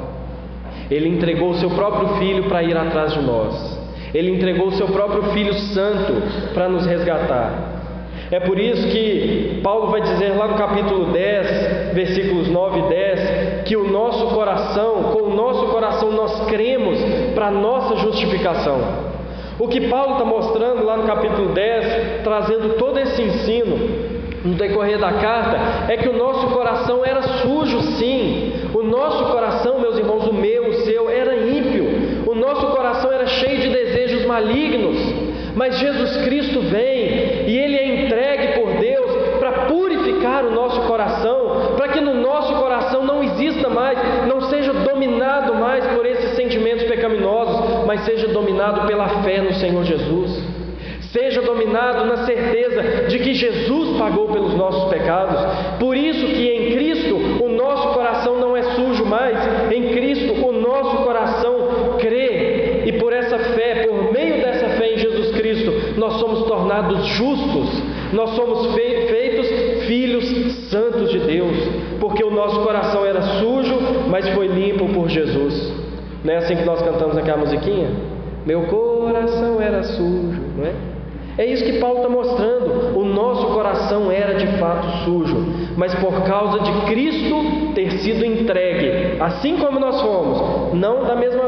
[0.90, 3.78] Ele entregou o seu próprio filho para ir atrás de nós.
[4.14, 6.14] Ele entregou o seu próprio Filho Santo
[6.54, 7.76] para nos resgatar.
[8.30, 13.62] É por isso que Paulo vai dizer lá no capítulo 10, versículos 9 e 10,
[13.64, 16.98] que o nosso coração, com o nosso coração nós cremos
[17.34, 18.80] para a nossa justificação.
[19.58, 24.07] O que Paulo está mostrando lá no capítulo 10, trazendo todo esse ensino,
[24.44, 28.52] no decorrer da carta é que o nosso coração era sujo, sim.
[28.72, 32.24] O nosso coração, meus irmãos, o meu, o seu, era ímpio.
[32.26, 34.96] O nosso coração era cheio de desejos malignos.
[35.54, 41.74] Mas Jesus Cristo vem e ele é entregue por Deus para purificar o nosso coração,
[41.76, 46.84] para que no nosso coração não exista mais, não seja dominado mais por esses sentimentos
[46.84, 50.57] pecaminosos, mas seja dominado pela fé no Senhor Jesus.
[51.12, 55.78] Seja dominado na certeza de que Jesus pagou pelos nossos pecados.
[55.78, 59.38] Por isso que em Cristo o nosso coração não é sujo mais.
[59.72, 62.82] Em Cristo o nosso coração crê.
[62.86, 67.82] E por essa fé, por meio dessa fé em Jesus Cristo, nós somos tornados justos.
[68.12, 69.48] Nós somos feitos
[69.86, 71.56] filhos santos de Deus,
[72.00, 73.78] porque o nosso coração era sujo,
[74.08, 75.72] mas foi limpo por Jesus.
[76.22, 77.88] Não é assim que nós cantamos aquela musiquinha?
[78.44, 80.97] Meu coração era sujo, não é?
[81.38, 82.98] É isso que Paulo está mostrando.
[82.98, 85.36] O nosso coração era de fato sujo,
[85.76, 91.38] mas por causa de Cristo ter sido entregue, assim como nós fomos, não da mesma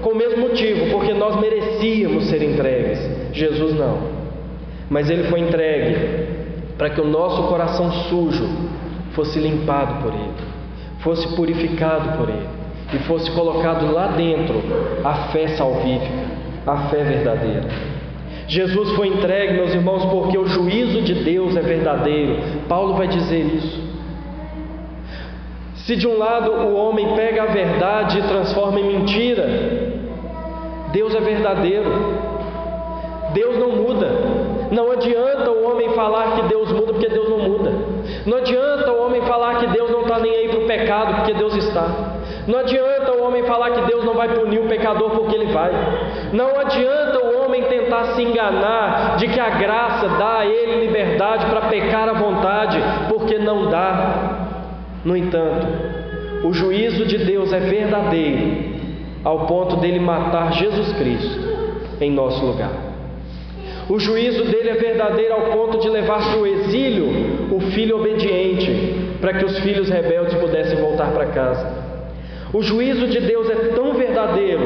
[0.00, 3.00] com o mesmo motivo, porque nós merecíamos ser entregues.
[3.32, 3.98] Jesus não.
[4.88, 5.96] Mas ele foi entregue
[6.78, 8.46] para que o nosso coração sujo
[9.12, 10.34] fosse limpado por ele,
[10.98, 12.46] fosse purificado por ele
[12.92, 14.62] e fosse colocado lá dentro
[15.02, 16.12] a fé salvífica,
[16.66, 17.93] a fé verdadeira.
[18.46, 22.36] Jesus foi entregue, meus irmãos, porque o juízo de Deus é verdadeiro.
[22.68, 23.82] Paulo vai dizer isso.
[25.86, 29.46] Se de um lado o homem pega a verdade e transforma em mentira,
[30.92, 31.90] Deus é verdadeiro.
[33.34, 34.08] Deus não muda.
[34.70, 37.72] Não adianta o homem falar que Deus muda, porque Deus não muda.
[38.24, 41.34] Não adianta o homem falar que Deus não está nem aí para o pecado, porque
[41.34, 42.16] Deus está.
[42.46, 45.72] Não adianta o homem falar que Deus não vai punir o pecador, porque ele vai.
[46.32, 51.46] Não adianta o homem tentar se enganar de que a graça dá a ele liberdade
[51.46, 54.48] para pecar à vontade, porque não dá.
[55.04, 55.66] No entanto,
[56.44, 58.74] o juízo de Deus é verdadeiro,
[59.24, 61.40] ao ponto dele matar Jesus Cristo
[62.00, 62.72] em nosso lugar.
[63.88, 67.06] O juízo dele é verdadeiro ao ponto de levar para o exílio
[67.50, 71.83] o filho obediente, para que os filhos rebeldes pudessem voltar para casa.
[72.54, 74.62] O juízo de Deus é tão verdadeiro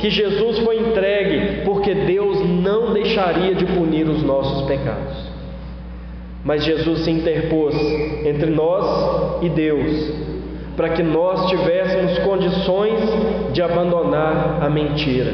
[0.00, 5.30] que Jesus foi entregue porque Deus não deixaria de punir os nossos pecados.
[6.44, 7.76] Mas Jesus se interpôs
[8.24, 10.12] entre nós e Deus,
[10.76, 12.98] para que nós tivéssemos condições
[13.52, 15.32] de abandonar a mentira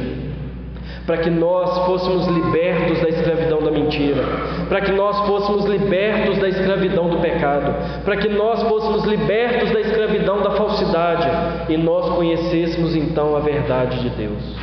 [1.07, 4.22] para que nós fôssemos libertos da escravidão da mentira,
[4.68, 9.80] para que nós fôssemos libertos da escravidão do pecado, para que nós fôssemos libertos da
[9.80, 14.57] escravidão da falsidade e nós conhecêssemos então a verdade de Deus.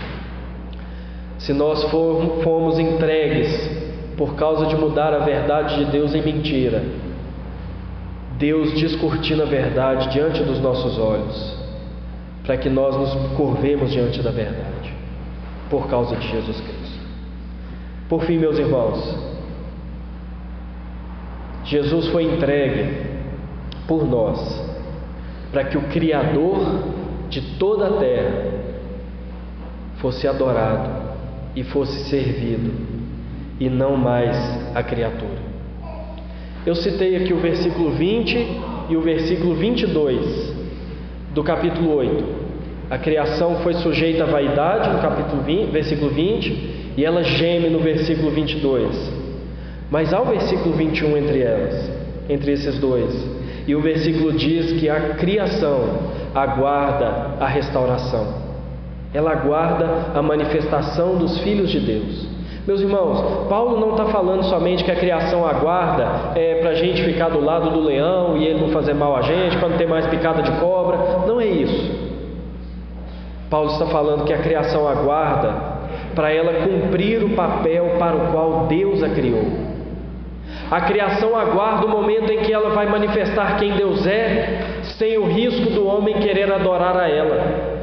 [1.38, 3.70] Se nós formos entregues
[4.18, 6.84] por causa de mudar a verdade de Deus em mentira,
[8.38, 11.56] Deus descortina a verdade diante dos nossos olhos,
[12.44, 14.81] para que nós nos curvemos diante da verdade
[15.72, 17.00] por causa de Jesus Cristo.
[18.10, 19.18] Por fim, meus irmãos,
[21.64, 23.08] Jesus foi entregue
[23.88, 24.70] por nós
[25.54, 26.60] para que o Criador
[27.30, 28.52] de toda a terra
[30.00, 30.90] fosse adorado
[31.56, 32.72] e fosse servido
[33.58, 34.36] e não mais
[34.76, 35.40] a criatura.
[36.66, 38.38] Eu citei aqui o versículo 20
[38.90, 40.54] e o versículo 22
[41.34, 42.41] do capítulo 8.
[42.92, 47.80] A criação foi sujeita à vaidade, no capítulo 20, versículo 20, e ela geme no
[47.80, 49.14] versículo 22.
[49.90, 51.90] Mas há o versículo 21 entre elas,
[52.28, 53.16] entre esses dois.
[53.66, 55.86] E o versículo diz que a criação
[56.36, 58.28] aguarda a restauração.
[59.14, 62.28] Ela aguarda a manifestação dos filhos de Deus.
[62.68, 67.02] Meus irmãos, Paulo não está falando somente que a criação aguarda é, para a gente
[67.04, 69.88] ficar do lado do leão e ele não fazer mal a gente, para não ter
[69.88, 71.26] mais picada de cobra.
[71.26, 72.11] Não é isso.
[73.52, 75.82] Paulo está falando que a criação aguarda
[76.16, 79.44] para ela cumprir o papel para o qual Deus a criou.
[80.72, 84.62] A criação aguarda o momento em que ela vai manifestar quem Deus é,
[84.98, 87.82] sem o risco do homem querer adorar a ela.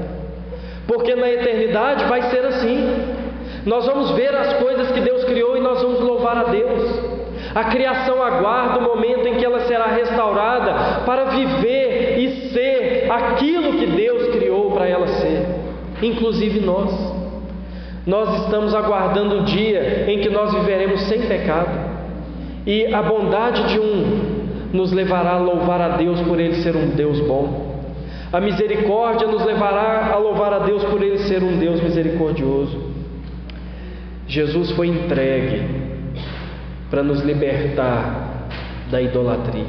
[0.86, 3.14] Porque na eternidade vai ser assim.
[3.66, 7.18] Nós vamos ver as coisas que Deus criou e nós vamos louvar a Deus.
[7.54, 13.74] A criação aguarda o momento em que ela será restaurada para viver e ser aquilo
[13.74, 15.57] que Deus criou para ela ser
[16.02, 16.92] inclusive nós.
[18.06, 21.88] Nós estamos aguardando o dia em que nós viveremos sem pecado,
[22.66, 24.38] e a bondade de um
[24.72, 27.68] nos levará a louvar a Deus por Ele ser um Deus bom.
[28.32, 32.88] A misericórdia nos levará a louvar a Deus por Ele ser um Deus misericordioso.
[34.26, 35.62] Jesus foi entregue
[36.90, 38.48] para nos libertar
[38.90, 39.64] da idolatria.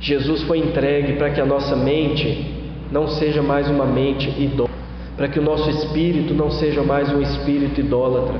[0.00, 2.51] Jesus foi entregue para que a nossa mente
[2.92, 4.76] não seja mais uma mente idólatra,
[5.16, 8.34] para que o nosso espírito não seja mais um espírito idólatra.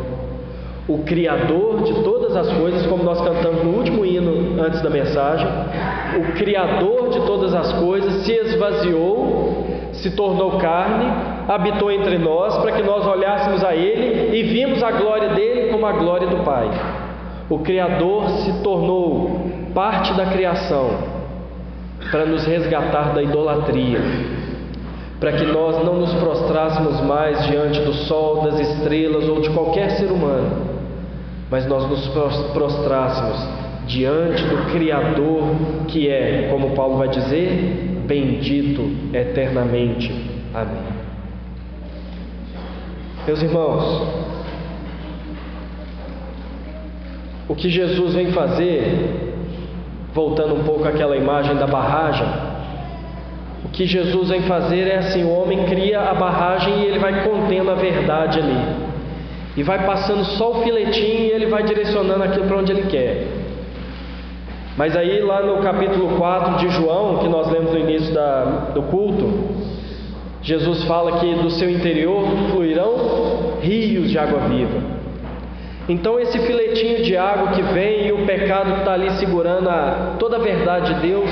[0.86, 5.46] O Criador de todas as coisas, como nós cantamos no último hino antes da mensagem,
[6.18, 11.06] o Criador de todas as coisas se esvaziou, se tornou carne,
[11.48, 15.86] habitou entre nós, para que nós olhássemos a Ele e vimos a glória dele como
[15.86, 16.68] a glória do Pai.
[17.48, 20.90] O Criador se tornou parte da criação
[22.10, 24.00] para nos resgatar da idolatria,
[25.22, 29.92] para que nós não nos prostrássemos mais diante do sol, das estrelas ou de qualquer
[29.92, 30.66] ser humano,
[31.48, 32.08] mas nós nos
[32.52, 33.38] prostrássemos
[33.86, 35.44] diante do Criador
[35.86, 38.82] que é, como Paulo vai dizer, bendito
[39.14, 40.12] eternamente.
[40.52, 40.82] Amém.
[43.24, 44.02] Meus irmãos,
[47.48, 49.30] o que Jesus vem fazer
[50.14, 52.26] Voltando um pouco àquela imagem da barragem,
[53.64, 57.24] o que Jesus vem fazer é assim: o homem cria a barragem e ele vai
[57.24, 58.76] contendo a verdade ali,
[59.56, 63.26] e vai passando só o filetinho e ele vai direcionando aquilo para onde ele quer.
[64.76, 68.82] Mas aí, lá no capítulo 4 de João, que nós lemos no início da, do
[68.82, 69.50] culto,
[70.40, 74.80] Jesus fala que do seu interior fluirão rios de água viva.
[75.88, 80.36] Então, esse filetinho de água que vem e o pecado está ali segurando a, toda
[80.36, 81.30] a verdade de Deus,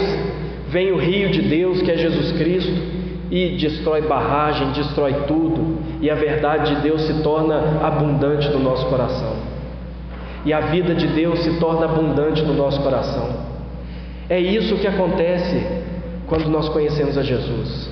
[0.71, 2.73] vem o rio de Deus, que é Jesus Cristo,
[3.31, 8.87] e destrói barragem, destrói tudo, e a verdade de Deus se torna abundante no nosso
[8.87, 9.37] coração.
[10.45, 13.29] E a vida de Deus se torna abundante no nosso coração.
[14.29, 15.63] É isso que acontece
[16.27, 17.91] quando nós conhecemos a Jesus.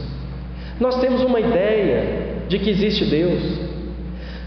[0.81, 3.69] Nós temos uma ideia de que existe Deus,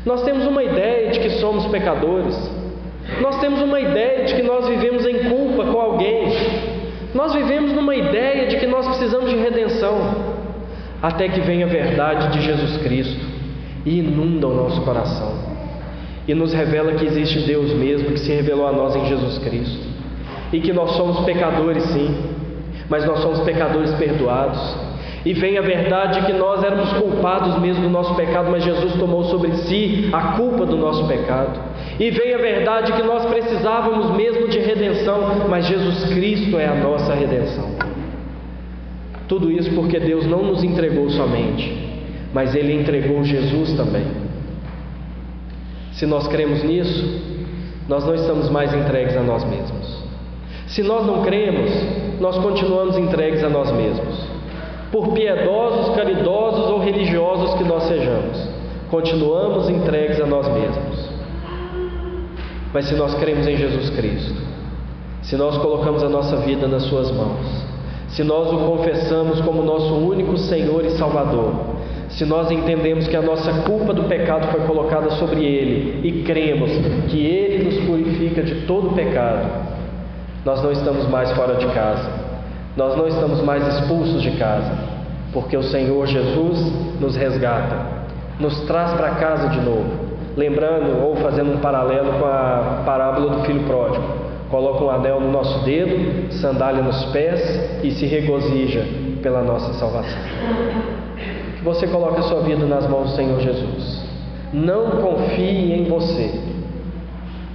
[0.06, 2.36] nós temos uma ideia de que somos pecadores.
[3.22, 6.26] Nós temos uma ideia de que nós vivemos em culpa com alguém.
[7.14, 10.42] Nós vivemos numa ideia de que nós precisamos de redenção.
[11.02, 13.26] Até que venha a verdade de Jesus Cristo
[13.86, 15.34] e inunda o nosso coração.
[16.28, 19.90] E nos revela que existe Deus mesmo que se revelou a nós em Jesus Cristo.
[20.54, 22.16] E que nós somos pecadores, sim,
[22.88, 24.91] mas nós somos pecadores perdoados
[25.24, 29.24] e vem a verdade que nós éramos culpados mesmo do nosso pecado, mas Jesus tomou
[29.26, 31.60] sobre si a culpa do nosso pecado.
[32.00, 36.74] E vem a verdade que nós precisávamos mesmo de redenção, mas Jesus Cristo é a
[36.74, 37.70] nossa redenção.
[39.28, 41.72] Tudo isso porque Deus não nos entregou somente,
[42.34, 44.08] mas Ele entregou Jesus também.
[45.94, 47.22] Se nós cremos nisso,
[47.88, 50.02] nós não estamos mais entregues a nós mesmos.
[50.66, 51.70] Se nós não cremos,
[52.20, 54.31] nós continuamos entregues a nós mesmos
[54.92, 58.50] por piedosos, caridosos ou religiosos que nós sejamos,
[58.90, 61.10] continuamos entregues a nós mesmos.
[62.74, 64.36] Mas se nós cremos em Jesus Cristo,
[65.24, 67.66] se nós colocamos a nossa vida nas Suas mãos,
[68.10, 71.54] se nós o confessamos como nosso único Senhor e Salvador,
[72.10, 76.70] se nós entendemos que a nossa culpa do pecado foi colocada sobre Ele e cremos
[77.10, 79.48] que Ele nos purifica de todo pecado,
[80.44, 82.21] nós não estamos mais fora de casa,
[82.76, 84.72] nós não estamos mais expulsos de casa,
[85.34, 86.60] porque o Senhor Jesus
[87.00, 87.76] nos resgata,
[88.40, 90.12] nos traz para casa de novo.
[90.38, 94.04] Lembrando ou fazendo um paralelo com a parábola do filho pródigo.
[94.50, 98.86] Coloca um anel no nosso dedo, sandália nos pés e se regozija
[99.22, 100.20] pela nossa salvação.
[101.58, 104.06] Que você coloque a sua vida nas mãos do Senhor Jesus.
[104.54, 106.32] Não confie em você,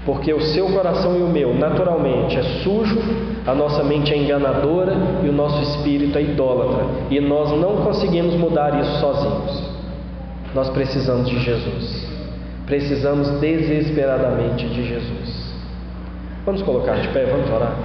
[0.05, 2.99] porque o seu coração e o meu, naturalmente, é sujo,
[3.47, 8.35] a nossa mente é enganadora e o nosso espírito é idólatra, e nós não conseguimos
[8.35, 9.71] mudar isso sozinhos.
[10.55, 12.09] Nós precisamos de Jesus,
[12.67, 15.55] precisamos desesperadamente de Jesus.
[16.45, 17.77] Vamos colocar de pé, vamos orar.